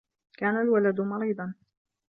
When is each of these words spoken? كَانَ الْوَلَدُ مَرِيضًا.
كَانَ 0.37 0.57
الْوَلَدُ 0.61 0.99
مَرِيضًا. 1.01 1.53